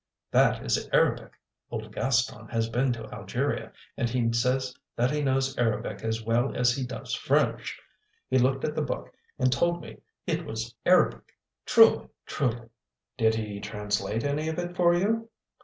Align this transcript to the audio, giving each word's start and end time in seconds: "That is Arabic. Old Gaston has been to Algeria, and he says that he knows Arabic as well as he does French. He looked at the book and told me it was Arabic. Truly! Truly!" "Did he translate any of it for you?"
"That 0.31 0.63
is 0.65 0.89
Arabic. 0.91 1.33
Old 1.69 1.93
Gaston 1.93 2.47
has 2.47 2.69
been 2.69 2.91
to 2.93 3.05
Algeria, 3.13 3.71
and 3.95 4.09
he 4.09 4.33
says 4.33 4.75
that 4.95 5.11
he 5.11 5.21
knows 5.21 5.55
Arabic 5.59 6.03
as 6.03 6.23
well 6.23 6.55
as 6.57 6.75
he 6.75 6.83
does 6.83 7.13
French. 7.13 7.79
He 8.27 8.39
looked 8.39 8.63
at 8.65 8.73
the 8.73 8.81
book 8.81 9.13
and 9.37 9.51
told 9.53 9.79
me 9.83 9.99
it 10.25 10.43
was 10.43 10.73
Arabic. 10.87 11.35
Truly! 11.67 12.07
Truly!" 12.25 12.69
"Did 13.15 13.35
he 13.35 13.59
translate 13.59 14.23
any 14.23 14.47
of 14.49 14.57
it 14.57 14.75
for 14.75 14.95
you?" 14.95 15.29